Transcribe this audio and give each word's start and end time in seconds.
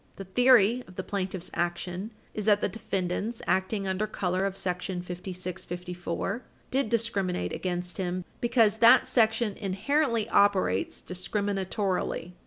The 0.15 0.25
theory 0.25 0.83
of 0.87 0.95
the 0.95 1.03
plaintiff's 1.03 1.51
action 1.53 2.09
is 2.33 2.45
that 2.45 2.59
the 2.59 2.67
defendants, 2.67 3.39
acting 3.45 3.87
under 3.87 4.07
color 4.07 4.47
of§ 4.47 4.55
5654, 5.03 6.41
did 6.71 6.89
discriminate 6.89 7.53
against 7.53 7.97
him 7.97 8.25
because 8.39 8.77
that 8.79 9.05
Section 9.05 9.55
inherently 9.57 10.27
operates 10.29 11.03
discriminatorily. 11.03 12.31